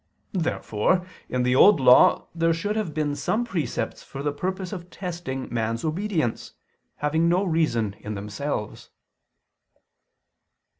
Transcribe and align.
Therefore 0.33 1.05
in 1.29 1.43
the 1.43 1.55
Old 1.55 1.79
Law 1.79 2.27
there 2.33 2.53
should 2.55 2.75
have 2.75 2.91
been 2.91 3.15
some 3.15 3.45
precepts 3.45 4.01
for 4.01 4.23
the 4.23 4.31
purpose 4.31 4.73
of 4.73 4.89
testing 4.89 5.47
man's 5.53 5.85
obedience, 5.85 6.53
having 6.95 7.29
no 7.29 7.43
reason 7.43 7.93
in 7.99 8.15
themselves. 8.15 8.89